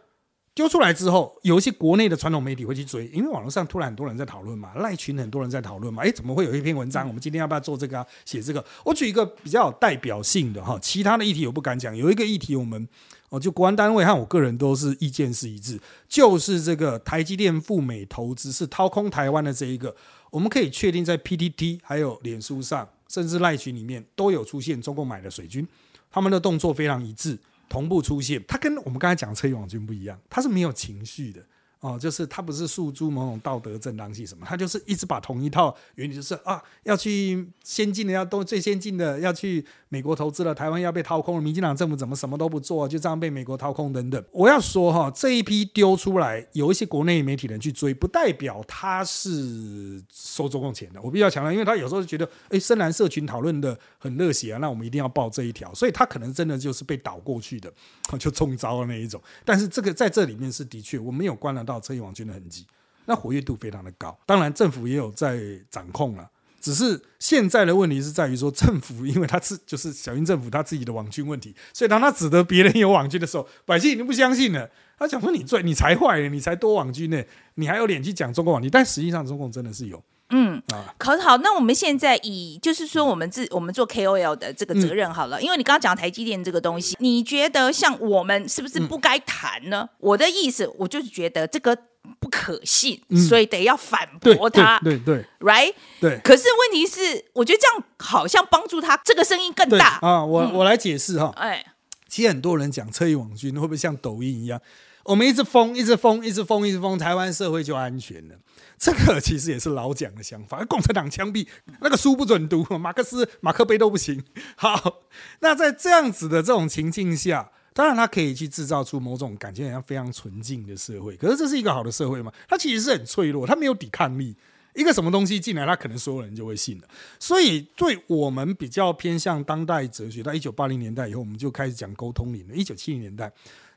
[0.62, 7.08] 丢出来之后，有一些国内的传统媒体会去追，因为网络上突然很多人在讨论嘛，赖群很多人在讨论嘛，哎，怎么会有一篇文章？
[7.08, 8.06] 我们今天要不要做这个啊？
[8.26, 8.64] 写这个？
[8.86, 11.98] 我举一个比较有代表性的哈，其他的议题我不敢讲。
[11.98, 12.88] 有一个议题，我们
[13.30, 19.96] 哦，就国安单位和我个人都是意见是一致，就是这个台积电赴美投资是掏空台湾的这一个，
[20.30, 25.68] 我们可以确定在 PTT 还有脸书上，甚至赖群里面都有出现中共买的水军，
[26.12, 27.40] 他们的动作非常一致。
[27.72, 31.42] 同步出现，它跟我们刚才讲的车友网军不一样，它是没有情绪的。
[31.82, 44.24] 哦，就是他不是诉诸某种道德正当性什么，他就是一直把同一套原理，就是啊，要去先进的，要都最先进的，要去美国投资了，台湾要被掏空了，民进党政府怎么什么都不做，就这样被美国掏空等等。
[44.32, 51.02] 我要说哈，这一批丢出来，有一些国内媒体人去追，不代表他是收中共钱的。
[51.02, 57.74] 我比较强调，因为他有时候觉得，哎，深蓝社群讨论的很热血啊，那我们一定要报这一条，所以他可能真的就是被导过去的，
[58.20, 59.20] 就中招的那一种。
[59.44, 61.71] 但是这个在这里面是的确，我没有关了到。
[61.72, 62.66] 到车翼网军的痕迹，
[63.06, 64.18] 那活跃度非常的高。
[64.26, 66.30] 当然，政府也有在掌控了，
[66.60, 74.70] 只是现在的问题是在于说，政府因为他是就是小英政府他自己的网军问题，所以当他指责别人有网军的时候，百姓已经不相信了。
[74.98, 77.24] 他讲说你最你才坏呢，你才多网军呢，
[77.56, 78.70] 你还有脸去讲中国网军？
[78.70, 80.04] 但实际上，中共真的是有。
[80.32, 89.88] 嗯啊，可好，那我们现在以就是说，我们自我们做 KOL 的这个责任好了，因为你刚刚讲台积电这个东西，你觉得像我们是不是不该谈呢？
[90.00, 91.78] 我的意思，我就是觉得这个
[92.20, 96.20] 不可信，所以得要反驳他，对对，right，对。
[96.24, 100.00] 可是问题是，我觉得这样好像帮助他这个声音更大。
[100.02, 100.26] 啊。
[100.26, 101.64] 我我来解释哈，哎，
[102.08, 104.60] 其实很多人讲车翼网军会不会像抖音一样，
[105.04, 108.36] 我们一直封，一直封，一直封，一直封，台湾社会就安全了。
[108.78, 111.48] 这个其实也是老蒋的想法，共产党枪毙
[111.82, 114.24] 那个书不准读，马克思、马克杯都不行。
[114.56, 115.02] 好，
[115.40, 121.16] 那在这样子的这种情境下，当然，他可以去制造出某种感觉好像非常纯净的社会。
[121.16, 122.32] 可是，这是一个好的社会吗？
[122.48, 124.36] 它其实是很脆弱，它没有抵抗力。
[124.74, 126.88] 一个什么东西进来，它可能所有人就会信了。
[127.20, 132.58] 所以，对我们比较偏向当代哲学，到一九八零年代以后，我们就开始讲沟通理论。
[132.58, 133.32] 一九七零年代，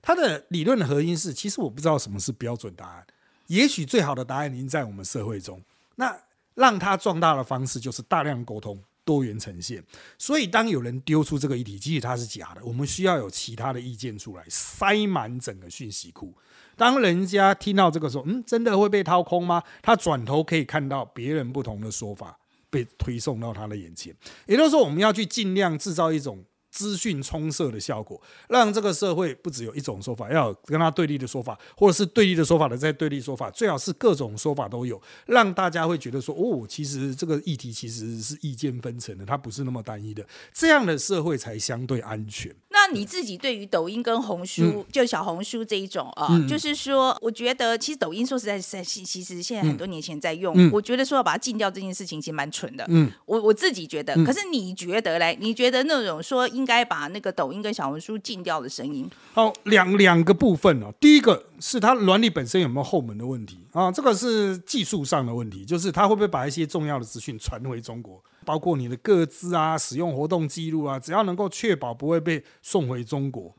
[0.04, 3.06] 它的理论的核心是：其实我不知道什么是标准答案，
[3.46, 5.62] 也许最好的答案已经在我们社会中。
[5.96, 6.14] 那
[6.54, 8.78] 让它壮大的方式，就是大量沟通。
[9.06, 9.84] 多元呈现，
[10.16, 16.32] 所以当有人丢出这个议题，即使它是假的，我们需要有其他的意见出来，塞满整个讯息库。
[16.74, 19.62] 当人家听到这个时候，嗯，真的会被掏空吗？
[19.82, 22.38] 他转头可以看到别人不同的说法
[22.70, 24.16] 被推送到他的眼前。
[24.46, 26.42] 也就是说，我们要去尽量制造一种。
[26.74, 42.52] 资讯冲塞的效果，让这个社会不只有一种说法，要跟他对立的说法，或者是对立的说法的在对立说法，最好是各种说法都有，让大家会觉得说，哦，其实这个议题其实是意见分层的，它不是那么单一的，这样的社会才相对安全。
[42.94, 52.84] 那你自己对于抖音跟红书，就小红书这一种啊，就是说，我觉得其实抖音说实在，在其实现在很多年前在用，我觉得说要把它禁掉这件事情其实蛮蠢的。
[52.88, 55.36] 嗯，我我自己觉得，可是你觉得嘞？
[55.40, 59.10] 你觉得那种说应该把那个抖音跟小红书禁掉的声音？
[59.32, 60.92] 好，两两个部分哦。
[61.00, 63.90] 第一个是它软体本身有没有后门的问题啊？
[63.90, 68.22] 这个是技术上的问题，就是它会不会把一些重要的资讯传回中国？
[68.44, 73.54] 包括你的个资啊、使用活动记录啊，只要能够确保不会被送回中国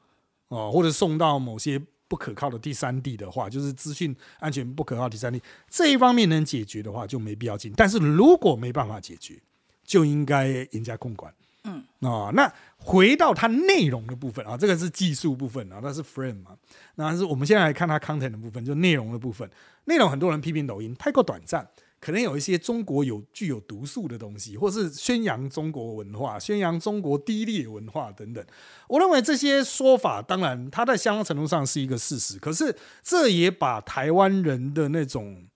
[0.48, 7.74] 哦，或者送到某些不可靠的第三地的话，就是资讯安全不可靠第三地这一方面能解决的话，就没必要进。
[7.76, 9.41] 但是如果没办法解决，
[9.84, 11.34] 就应该严加控管。
[11.67, 16.52] 嗯，啊，那回到它内容的部分啊，这个是技术部分啊，那是 frame 嘛，
[16.93, 19.50] 那是我们现在来看它 content 的部分，就内容的部分。
[19.86, 21.67] 内容很多人批评抖音太过短暂。
[22.06, 28.46] 可能有一些中国有具有毒素的东西，或是宣扬中国文化、宣扬中国低劣文化等等。
[28.88, 35.48] 我认为这些说法，当然它在相当程度上是一个事实，可是这也把台湾人的那种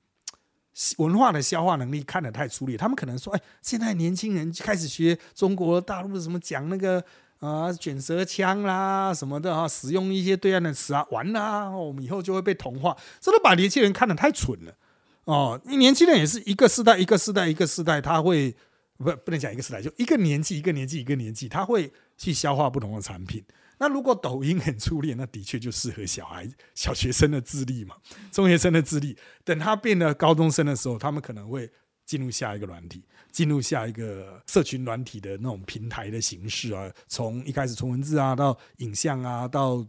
[0.98, 2.76] 文化的消化能力看得太粗略。
[2.76, 7.04] 他们可能说：“哎，现在年轻人开始学中国大陆的什么讲那个
[7.38, 14.74] 啊卷舌腔啦什么的啊，使用一些对岸的词啊，完了，我们以后就会被同化。”这都把年轻人看得太蠢了。
[15.30, 18.52] 哦，你年轻人也是一个世代一个世代一个世代，他会
[18.98, 23.46] 不不能讲一个世代，就一个年纪一个年纪一个年纪，他会去消化不同的产品。
[23.78, 27.96] 那如果抖音很初恋，那的确就适合小孩、小学生的智力嘛，
[28.34, 29.16] 中学生的智力。
[29.44, 31.70] 等他变得高中生的时候，他们可能会
[32.08, 39.86] 进入下一个软体，进入下一个社群软体的那种平台的形式啊，从一开始从文字啊到影像啊到。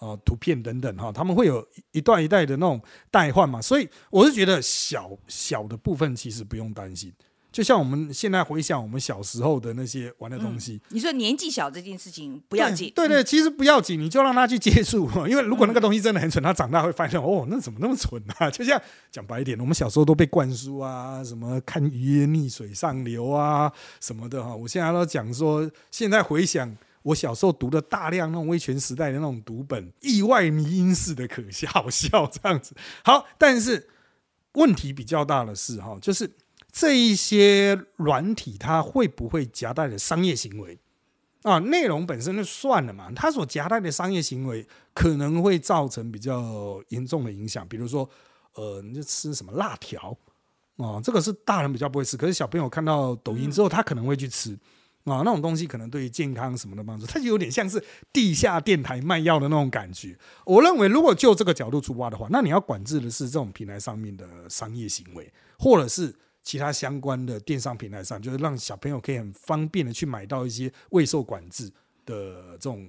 [0.00, 7.12] 啊，图片等等哈，他们会有一段一代的那种代换嘛，所以我是觉得小小的部分其实不用担心。
[7.52, 18.48] 就像我们现在回想我们小时候的那些玩的东西，你说年纪小这件事情不要紧，对对，其实不要紧，你就让他去接触，因为如果那个东西真的很蠢，他长大会发现哦，那怎么那么蠢啊？
[18.50, 26.74] 就像讲白一点，我们小时候都被灌输啊，什么看鱼逆水上流啊什么的哈，我现在都讲说，现在回想。
[27.02, 32.74] 我小时候读的大量那种威权时代的那种读本，意外迷因式的可笑笑这样子。
[33.02, 33.88] 好，但是
[34.52, 36.30] 问题比较大的是哈，就是
[36.70, 40.78] 这一些软体它会不会夹带的商业行为
[41.42, 41.58] 啊？
[41.58, 47.66] 内容本身就算了嘛，它所夹带的商业行为可能会造成比较严重的影响。
[47.66, 48.08] 比如说，
[48.54, 50.14] 呃，你就吃什么辣条
[50.76, 51.00] 啊？
[51.02, 54.58] 这个是大人比较不会吃，可是小朋友看到抖音之后，他可能会去吃。
[55.04, 57.82] 啊，那种东西可能对于健康什么的帮助，它就有点像是
[58.12, 60.16] 地下电台卖药的那种感觉。
[60.44, 71.70] 我认为，如果就这个角度出发的话，那你要管制的是这种平台上面的商业行为，或者是其他相关的电商平台上，就是让小朋友可以很方便的去买到一些未受管制
[72.04, 72.88] 的这种。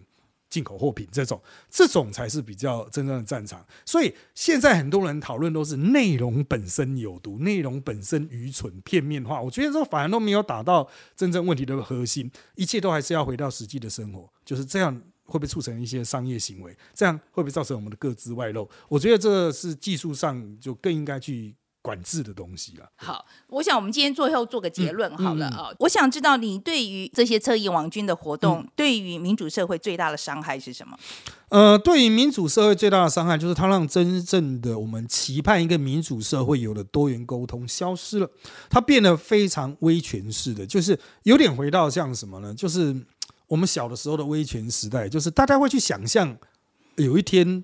[0.51, 3.65] 进口货品这种，这种才是比较真正的战场。
[3.83, 9.41] 所以现在很多人讨论都是内容本身有毒，内容本身愚蠢、片面化。
[9.41, 14.29] 我觉得这反而都没有打到真正问题的核心，一切都还是要回到实际的生活。
[14.45, 16.77] 就是这样会不会促成一些商业行为？
[16.93, 18.69] 这样会不会造成我们的各自外露？
[18.89, 21.55] 我觉得这是技术上就更应该去。
[21.81, 22.85] 管制的东西了。
[22.95, 25.69] 好，我想我们今天最后做个结论好了啊。
[25.79, 30.97] 我想知道你对于这些侧翼网军的活动，对于民主社会最大的伤害是什么？
[31.49, 38.29] 呃，对于民主社会最大的伤害，就是它让真正的我们期盼一个民主社会有的多元沟通消失了，
[38.69, 42.53] 它变得非常威权式的，就是有点回到像什么呢？
[42.53, 42.95] 就是
[43.47, 46.38] 我们小的时候的威权时代，就是大家会去想象
[46.95, 47.61] 有一天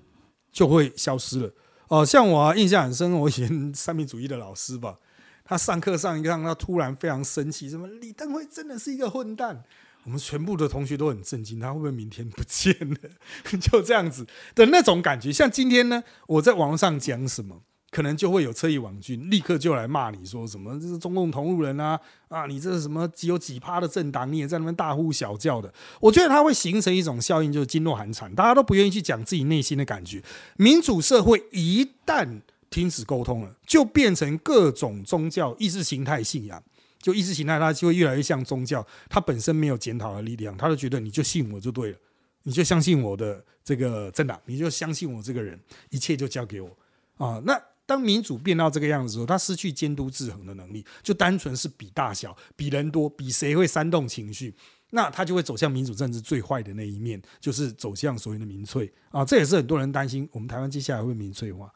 [0.52, 1.50] 就会消失了。
[1.88, 4.98] 哦，像我印象很深，我以前 三民主义的老师吧，
[5.44, 9.64] 他上课上一上，他突然非常生气，什么李登辉真的是一个混蛋，
[10.04, 12.96] 我们全部的同学都很震惊，他会不会明天不见了？
[13.58, 15.32] 就这样子的那种感觉。
[15.32, 22.46] 像今天呢，我在网上讲什么，可能就会有侧翼网军立刻就来骂你说什么这是中共同路人啊啊！
[22.46, 25.72] 你这是什么只有几趴的政党，你也在那边大呼小叫的。
[26.00, 30.22] 我觉得它会形成一种效应，就是噤若寒蝉，大家都不愿意去讲自己内心的感觉。
[30.56, 36.62] 民主社会一旦停止沟通了，就变成各种宗教意识形态信仰。
[37.00, 41.98] 就意识形态，它就会越来越像宗教，它本身没有检讨的力量，他就觉得你就信我就对了，
[42.42, 45.58] 你就相信我的这个政党，你就相信我这个人，
[45.90, 46.76] 一切就交给我
[47.16, 47.40] 啊。
[47.46, 47.58] 那
[47.88, 54.54] 当民主变到这个样子时候，他失去监督制衡的能力，就单纯是比大小、比人多、比谁会煽动情绪，
[54.90, 59.24] 那他就会走向民主政治最坏的那一面，就是走向所谓的民粹啊。
[59.24, 61.72] 这也是很多人担心，我们台湾接下来会民粹化，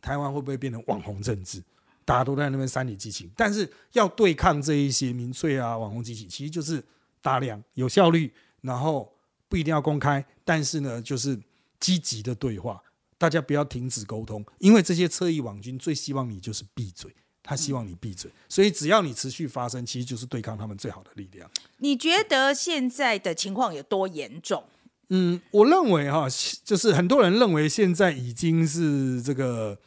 [0.00, 1.62] 台湾会不会变成网红政治？
[2.06, 6.82] 大家都在那边煽你激情，但是要对抗这一些民粹啊、网红激情，其实就是
[7.20, 8.32] 大量、有效率，
[8.62, 9.14] 然后
[9.46, 11.38] 不一定要公开，但是呢，就是
[11.78, 12.82] 积极的对话，
[13.20, 21.50] 大家不要停止沟通，因为这些侧翼网军最希望你就是闭嘴，他希望你闭嘴，所以只要你持续发声，其实就是对抗他们最好的力量。
[21.80, 24.64] 你觉得现在的情况有多严重？
[25.10, 26.26] 嗯，我认为哈，
[26.64, 29.78] 就是很多人认为现在已经是这个。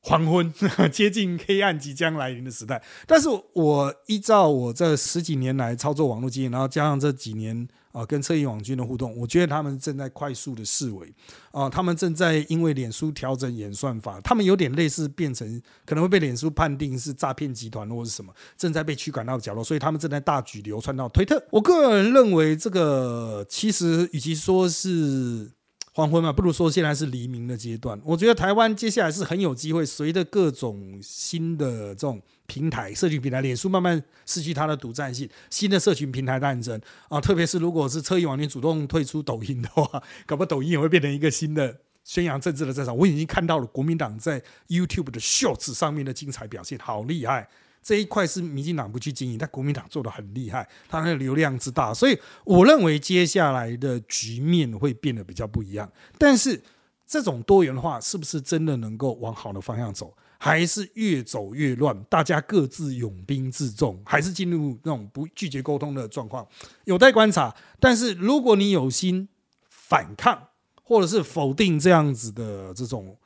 [0.00, 0.54] 黄昏，
[0.90, 2.82] 接近黑暗即将来临的时代。
[3.04, 11.12] 但是我依照我这十几年来操作网络经验，然后加上这几年啊跟车影网军的互动，我觉得他们正在快速的示威
[11.50, 21.44] 啊，他们正在因为脸书调整演算法，他们有点类似变成可能会被脸书判定是诈骗集团或者什么，正在被驱赶到角落，所以他们正在大举流窜到推特。
[21.50, 25.57] 我个人认为，这个其实与其说是。
[25.98, 28.00] 黄昏嘛，不如说现在是黎明的阶段。
[28.04, 37.20] 我觉得台湾接下来是很有机会，随着各种新的这种平台、社群平台，脸书慢慢失去它的独占性，新的社群平台诞生啊。
[37.20, 42.96] 特别是如果是车翼网你主动退出抖音的话， 搞不好抖音也会变成一个新的宣扬政治的战场。
[42.96, 47.48] 我已经看到了国民党在 YouTube 的 Shorts 上面的精彩表现，好厉害。
[47.82, 55.90] 这一块是民进党不去经营，但国民党做的很厉害，它的流量之大，所以我认为接下来的局面会变得比较不一样。
[56.18, 56.62] 但是
[57.06, 61.98] 这种多元化是不是真的能够往好的方向走，还是越走越乱？
[62.04, 66.46] 大家各自拥兵自重，还是进入那种不拒绝沟通的状况，
[66.84, 67.54] 有待观察。
[67.80, 69.28] 但是如果你有心
[69.70, 70.48] 反抗，
[70.82, 73.16] 或者是否定这样子的这种。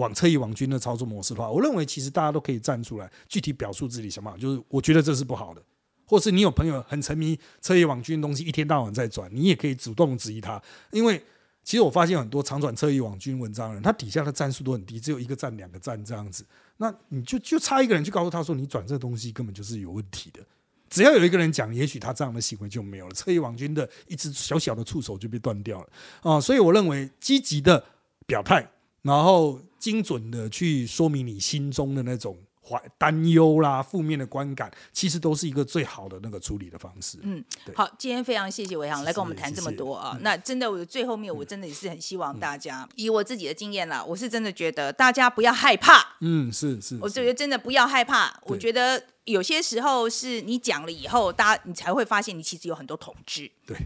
[0.00, 4.34] 往侧翼网军的操作模式的话，我认为其实大家都可以站出来，具体表述自己想法。
[4.38, 5.62] 就是我觉得这是不好的，
[6.06, 10.60] 或是你有朋友很沉迷侧翼网军的东西，一天到晚在转，你也可以主动质疑他。
[10.90, 11.22] 因为
[11.62, 16.44] 其实我发现很多常转侧翼网军文章的人，他底下的赞数都很低，只有一个赞、两个赞这样子。
[16.78, 20.40] 那你就就差一个人去告诉他说，你转这东西根本就是有问题的。
[20.88, 25.88] 只要有一个人讲，也许他这样的行为就没有了，侧翼网军的一只小小的触手就被断掉了
[26.22, 26.40] 啊！
[26.40, 27.84] 所以我认为积极的
[28.26, 28.68] 表态。
[29.02, 37.18] 然后精准的去说明你心中的那种怀担忧啦、负面的观感，其实都是一个最好的那个处理的方式。
[37.22, 37.42] 嗯，
[37.74, 40.16] 好，今天非常谢谢伟航来跟我们谈这么多啊。
[40.20, 46.16] 那真的，我最后面我真的也是很希望大家，以我自己的经验啦，我是真的觉得大家不要害怕。
[46.20, 48.38] 嗯，是是，我觉得真的不要害怕。
[48.44, 53.50] 我觉得有些时候是你讲了以后，大家你才会发现你其实有很多统治。
[53.66, 53.76] 对。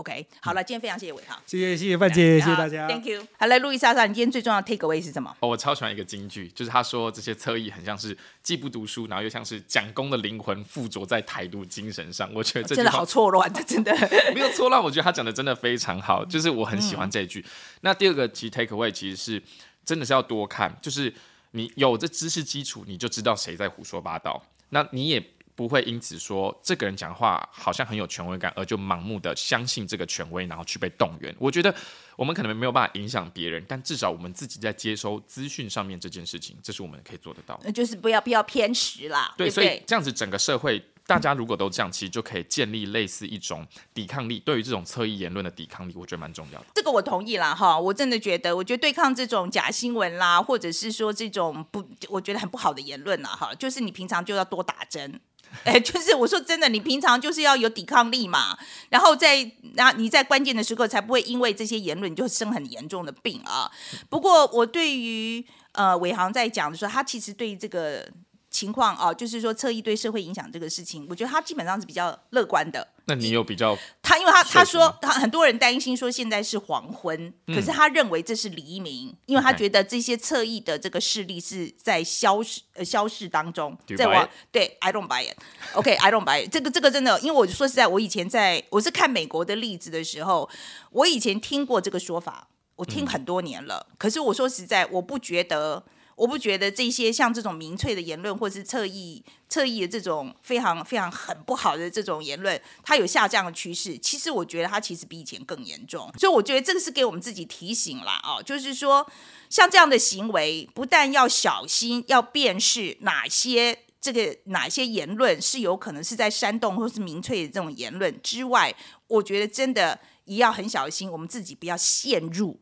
[0.00, 3.22] OK，好了，今天非常谢谢伟浩，谢谢谢谢范姐，谢谢大家，Thank you。
[3.38, 5.30] 好了，路易莎莎，你今天最重要的 take away 是什么？
[5.40, 12.32] 哦，我超喜欢一个金句，就是他说这些侧翼很像是既不读书，然后又像是蒋公的灵魂附着在台独精神上。
[12.32, 13.94] 我觉得真的好错乱这，真的
[14.34, 14.82] 没有错乱。
[14.82, 17.44] 我觉得他讲的真的非常好，就是我很喜欢这句。
[17.82, 19.42] 那第二个其实 take away 其实是
[19.84, 21.12] 真的是要多看，就是
[21.50, 25.22] 你有这知识基础，你就知道谁在胡说八道，那你也。
[25.60, 31.36] 不会因此说这个人讲话好像很有权威感，而就盲目的相信这个权威，然后去被动员。
[31.38, 31.74] 我觉得
[32.16, 37.60] 我们可能没有办法影响别人，但至少我们自己在接收资讯上面这件事情，这是我们可以做得到。
[37.62, 39.34] 那就是不要不要偏食啦。
[39.36, 46.66] 对，所以这样子整个社会，大家如果都这样，其实就可以建立类似一种抵抗力，对于这种侧翼言论的抵抗力，我觉得蛮重要的。
[46.74, 55.20] 这个我同意啦，哈，我真的觉得，我觉得对抗这种假新闻啦，或者是说这种不，我觉得很不好的言论啦，哈，就是你平常就要多打针。
[55.64, 58.56] 哎，就是我说真的，你平常就是要有抵抗力嘛，
[58.88, 63.70] 然后在那你在关键的时刻才不会因为这些言论就生很严重的病啊。
[64.08, 68.08] 不过我对于呃伟航在讲的时候，他其实对这个
[68.50, 72.86] 情况哦，就是说侧翼对社会影响这个事情，我觉得他基本上是比较乐观的。
[73.04, 73.76] 那你有比较？
[74.02, 84.30] 他因为他他说很多人担心说现在是黄昏，可是他认为这是黎明，因为他 OK 觉得这些侧翼的这个势力是在消失呃消逝当中在往 it？
[84.50, 90.48] 对 I don't buy it，OK、I don't buy it，这个这个真的，因为我说实在，我以前在我是看美国的例子的时候，
[90.90, 95.84] 我以前听过这个说法，我听很多年了，可是我说实在，我不觉得。
[96.20, 103.96] 我不觉得这些像这种民粹的言论，或是侧翼、侧翼的这种非常非常很不好的这种言论，它有下降的趋势。
[103.96, 109.10] 其实我觉得它其实比以前更严重，所以我觉得这个是给我们自己提醒啦，哦，就是说
[109.48, 113.78] 像这样的行为，不但要小心，要辨识哪些。
[114.02, 118.74] 这个哪些言论是有可能是在煽动或是民粹的这种言论之外，
[119.06, 122.58] 我觉得真的也要很小心，我们自己不要陷入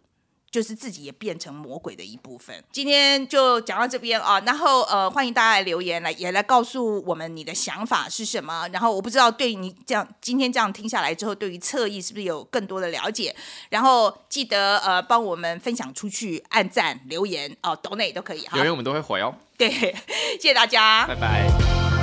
[0.50, 2.64] 就是自己也变成魔鬼的一部分。
[2.72, 8.68] 今天就讲到这边啊，然后呃，欢迎大家来留言来也来告诉我们你的想法是什么。
[8.72, 13.34] 然后我不知道对你这样今天这样听下来之后，对于侧翼是不是有更多的了解？
[13.68, 18.64] 然后记得呃帮我们分享出去，按赞、留言哦，抖内都可以哈留。
[18.64, 19.34] 言我们都会回哦。
[19.56, 21.14] 对，谢谢大家拜。
[21.16, 21.97] 拜。